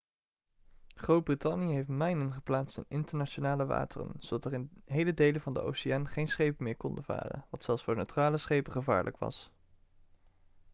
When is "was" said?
9.17-9.51